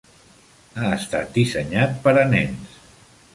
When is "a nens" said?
2.23-2.81